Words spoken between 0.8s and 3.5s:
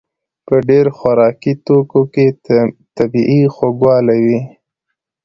خوراکي توکو کې طبیعي